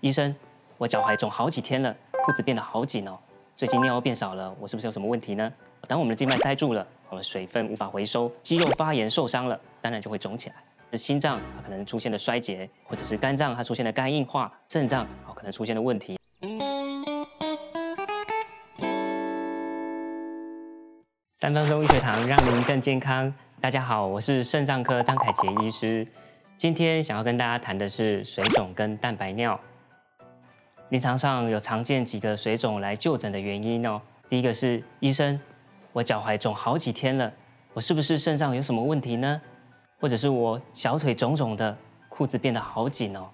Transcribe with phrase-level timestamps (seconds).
[0.00, 0.34] 医生，
[0.78, 1.94] 我脚踝肿好几天了，
[2.24, 3.18] 裤子变得好紧哦，
[3.54, 5.52] 最近尿变少了，我是不是有什么问题呢？
[5.86, 10.56] 当我们的静脉塞住了，我们水分无法回收，肌肉发炎受伤了，当然就会肿起来。
[10.90, 16.18] 是心脏它可能出现了衰竭，或者是肝脏它出现了肝硬化，肾脏哦可能出现了问题。
[21.34, 23.30] 三分钟医学堂让您更健康。
[23.60, 26.08] 大家好，我是肾脏科张凯杰医师。
[26.56, 29.60] 今天想要跟大家谈的是水肿跟蛋白尿。
[30.90, 34.00] 临床上有常见几个水肿来就诊的原因哦。
[34.28, 35.38] 第一个是医生，
[35.92, 37.32] 我脚踝肿好几天了，
[37.72, 39.40] 我是不是肾脏有什么问题呢？
[40.00, 41.76] 或者是我小腿肿肿的，
[42.08, 43.28] 裤子变得好紧哦，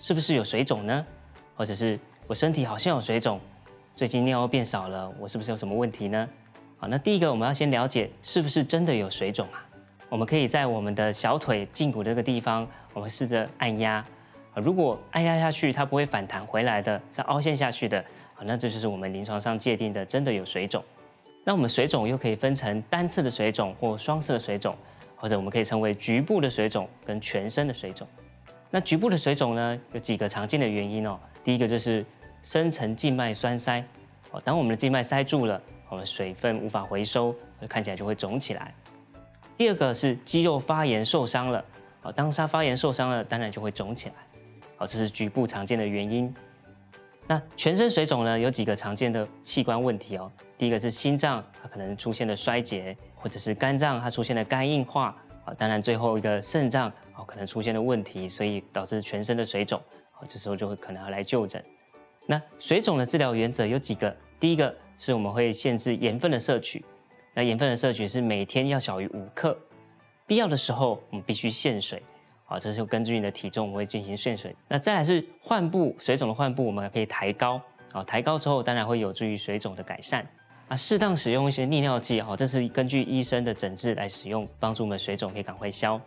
[0.00, 1.04] 是不是有水肿呢？
[1.54, 3.38] 或者是我身体好像有水肿，
[3.94, 6.28] 最近尿变少了，我是不是有什么问题呢？
[6.76, 9.64] 好，那第一个我们要先了解是不是真的有水肿啊？
[10.08, 14.04] 我们可以在我们的小腿胫骨这个地方，我们试着按压，
[14.56, 18.04] 如果按压下去它不会反弹回来的，是凹陷下去的，
[18.42, 20.82] 那这就是我们临床上界定的真的有水肿。
[21.44, 24.76] 那我们水肿又可以分成单次的水肿或双次的水肿。
[25.18, 28.06] 或者我们可以称为局部的水肿跟全身的水肿。
[28.70, 31.18] 那局部的水肿呢，有几个常见的原因哦。
[31.42, 32.04] 第一个就是
[32.42, 33.82] 深层静脉栓塞，
[34.30, 35.58] 哦，当我们的静脉塞住了，
[35.88, 37.34] 我们水分无法回收，
[37.66, 38.74] 看起来就会肿起来。
[39.56, 41.64] 第二个是肌肉发炎受伤了，
[42.02, 44.14] 哦，当它发炎受伤了，当然就会肿起来。
[44.78, 46.32] 哦，这是局部常见的原因。
[47.26, 50.30] 那全身水肿呢，有几个常见的器官问题哦。
[50.56, 55.52] 第一个是心脏，它可能出现了衰竭，或者是肝脏它出现了肝硬化啊。
[55.54, 60.22] 当然，最后一个肾脏哦，可能出现了问题，所以导致全身的水肿啊。
[60.28, 61.60] 这时候就会可能要来就诊。
[62.26, 64.16] 那水肿的治疗原则有几个？
[64.38, 66.84] 第一个是我们会限制盐分的摄取，
[67.34, 69.58] 那盐分的摄取是每天要小于五克，
[70.26, 72.02] 必要的时候我们必须限水。
[72.46, 74.54] 啊，这是根据你的体重，我们会进行限水。
[74.68, 77.60] 那再来是患部水肿的患部，我们可以抬高。
[77.92, 80.24] 啊，抬高之后，当然会有助于水肿的改善。
[80.68, 86.00] 啊，适当使用一些利尿剂，哦，这是根据医生的诊治来使用，帮助我们水肿可以赶快消。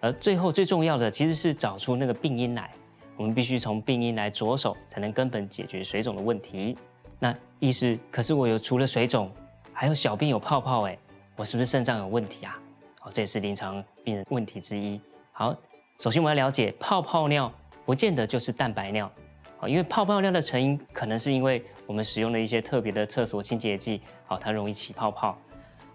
[0.00, 2.70] 而最后最重要的，其实是找出那个病因来。
[3.16, 6.76] 我们必须从病因来着手，才能根本解决水肿的问题。
[7.18, 9.30] 那医师，可是我有除了水肿，
[9.72, 10.98] 还有小便有泡泡，哎，
[11.36, 12.58] 我是不是肾脏有问题啊？
[13.02, 15.00] 哦，这也是临床病人问题之一。
[15.32, 15.54] 好。
[15.98, 17.50] 首先，我们要了解泡泡尿
[17.86, 19.10] 不见得就是蛋白尿，
[19.58, 25.38] 啊，因为泡泡尿的成因可能是因为我们使用了一些特别的厕所清洁剂，好，它容易起泡泡，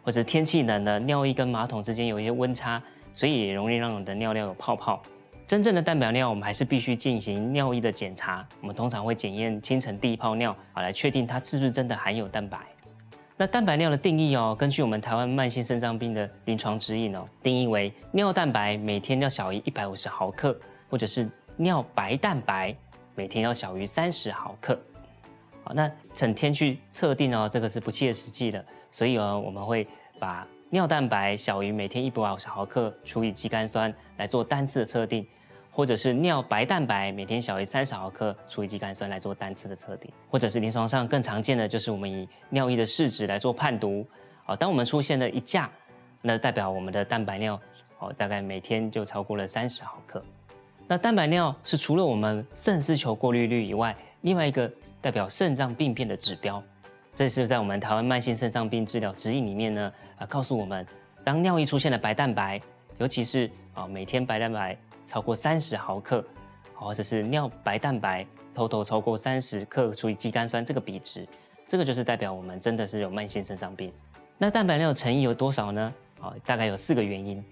[0.03, 2.81] 或者天气冷了，尿液跟马桶之间有一些温差，
[3.13, 4.99] 所以也容易让我们的尿尿有泡泡。
[5.45, 12.57] 真正的蛋白尿，我们还是必须进行尿液的检查，我们通常会检验清晨第一泡尿，啊，来确定它是不是真的含有蛋白。
[13.41, 20.55] 那蛋白尿的定义哦，根据我们台湾慢性肾脏病的临床指引哦，定义为尿蛋白每天要小于一百五十毫克，
[20.87, 22.75] 或者是尿白蛋白
[23.15, 24.79] 每天要小于三十毫克。
[25.63, 29.87] 好，那整天去测定哦，这个是不切实际的，所以哦，我们会
[30.19, 35.27] 把尿蛋白小于每天一百五十毫克除以肌酐酸来做单次的测定。
[35.71, 44.05] 或者是尿白蛋白每天小于三十毫克除以肌酐酸来做单次的测定，或者是临床上更常见的就是我们以尿液的试纸来做判读。
[44.47, 45.69] 哦，当我们出现了一价，
[46.21, 47.59] 那代表我们的蛋白尿
[47.99, 50.21] 哦大概每天就超过了三十毫克。
[50.87, 56.61] 那蛋白尿是除了我们肾丝球过滤率以外，另外一个代表肾脏病变的指标。
[57.15, 60.85] 这是在我们台湾慢性肾脏病治疗指引里面呢，啊告诉我们，
[61.23, 62.59] 当尿液出现了白蛋白，
[62.97, 64.77] 尤其是啊每天白蛋白。
[65.11, 66.23] 超过三十毫克，
[66.73, 71.27] 或者是尿白蛋白偷偷超过三十克除以肌酐酸这个比值，
[71.67, 73.91] 这个就是代表我们真的是有慢性肾脏病。
[74.37, 75.93] 那蛋白尿成因有多少呢？
[76.45, 77.43] 大概有四个原因。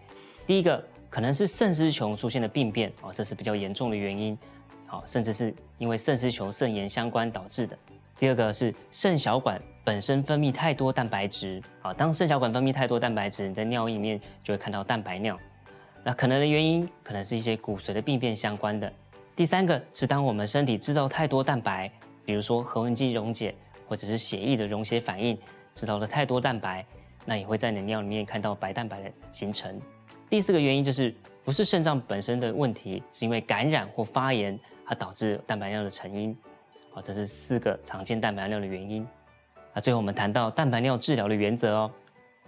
[0.47, 4.37] 第一个可能是肾丝球出现的病变，哦，这是比较严重的原因，
[4.85, 7.77] 好，甚至是因为肾丝球肾炎相关导致的。
[8.17, 15.37] 第二个是肾小管本身分泌太多蛋白质，啊，当肾小管分泌太多蛋白质，你在尿液里面就会看到蛋白尿。
[16.03, 18.91] 那可能的原因可能是一些骨髓的病变相关的。
[19.35, 21.91] 第三个是当我们身体制造太多蛋白，
[22.25, 23.55] 比如说核纹肌溶解
[23.87, 25.37] 或者是血液的溶血反应，
[25.73, 26.85] 制造了太多蛋白，
[27.25, 29.79] 那也会在你尿里面看到白蛋白的形成。
[30.29, 31.13] 第四个原因就是
[31.43, 36.35] 不是肾脏本身的问题，是因为感染或发炎，而导致蛋白尿的成因。
[36.91, 39.07] 好，这是四个常见蛋白尿的原因。
[39.73, 41.91] 那最后我们谈到蛋白尿治疗的原则哦，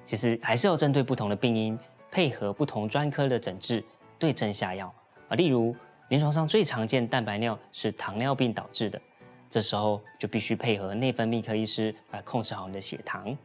[0.05, 1.77] 其实还是要针对不同的病因。
[2.11, 3.83] 配合不同专科的诊治，
[4.19, 4.93] 对症下药
[5.29, 5.35] 啊。
[5.35, 5.73] 例如，
[6.09, 9.01] 临床上最常见蛋白尿是糖尿病导致的，
[9.49, 13.35] 这时候就必须配合内分泌科医师来控制好你的血糖。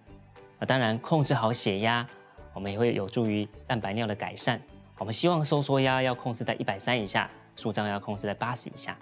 [0.59, 2.05] 啊，当然控制好血压，
[2.53, 4.61] 我们也会有助于蛋白尿的改善。
[4.99, 8.99] 我们希望收缩压要控制在一百三以下，舒张要控制在八十以下。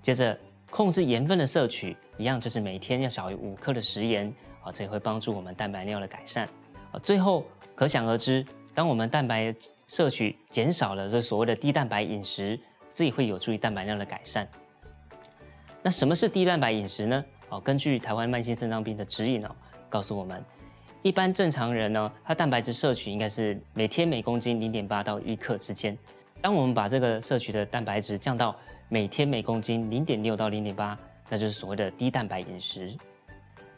[0.00, 0.38] 接着，
[0.70, 4.32] 控制盐分的摄取，一样就是每天要少于五克的食盐，
[4.62, 6.46] 啊，这也会帮助我们蛋白尿的改善。
[6.92, 7.44] 啊，最后
[7.74, 8.44] 可想而知，
[8.78, 9.52] 当我们蛋白
[9.88, 12.56] 摄取减少了，这所谓的低蛋白饮食，
[12.94, 14.46] 这也会有助于蛋白量的改善。
[15.82, 17.24] 那什么是低蛋白饮食呢？
[17.48, 19.50] 哦，根据台湾慢性肾脏病的指引哦，
[19.88, 20.40] 告诉我们，
[21.02, 25.98] 一般正常人呢，他蛋白质摄取应该是每天每公斤零点八到一克之间。
[26.40, 28.54] 当我们把这个摄取的蛋白质降到
[28.88, 30.96] 每天每公斤零点六到零点八，
[31.28, 32.96] 那就是所谓的低蛋白饮食。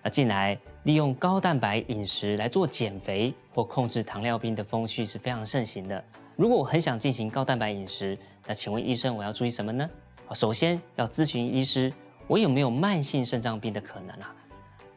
[0.03, 6.03] 那近来利用高蛋白饮食来做减肥或控制糖尿病的风气是非常盛行的。
[6.37, 8.17] 如果我很想进行高蛋白饮食，
[8.47, 9.89] 那请问医生我要注意什么呢？
[10.33, 11.93] 首先要咨询医师，
[12.27, 14.35] 我有没有慢性肾脏病的可能啊？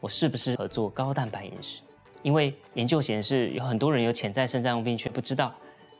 [0.00, 1.80] 我适不适合做高蛋白饮食？
[2.22, 5.52] 因为研究显示，有很多人有潜在肾脏病却不知道。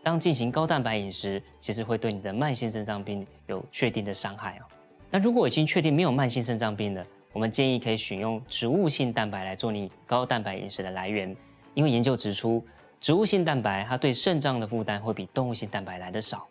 [0.02, 4.64] 当进行高蛋白饮食，其实会对你的慢性肾脏病有确定的伤害哦。
[5.10, 11.34] 那如果已经确定没有慢性肾脏病了，我们建议可以选用植物性蛋白来做你高蛋白饮食的来源，
[11.74, 12.64] 因为研究指出，
[13.00, 16.46] 植物性蛋白它对肾脏的负担会比动物性蛋白来得少。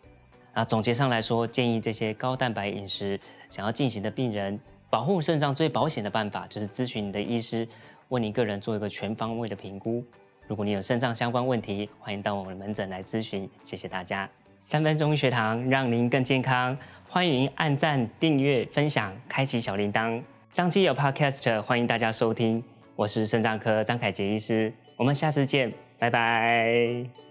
[0.52, 4.60] 那总结上来说，建议这些高蛋白饮食想要进行的病人，
[4.90, 7.66] 保护肾脏最保险的办法就是咨询你的医师，
[8.10, 10.04] 为你个人做一个全方位的评估。
[10.46, 13.48] 如果你有肾脏相关问题，欢迎到我们的门诊来咨询。
[13.64, 14.28] 谢谢大家，
[14.60, 16.76] 三分钟医学堂让您更健康。
[17.08, 20.22] 欢迎按赞、订阅、分享、开启小铃铛。
[20.54, 22.62] 张基有 Podcast，欢迎大家收听。
[22.94, 27.23] 我是肾脏科张凯杰医师，我们下次见，拜拜。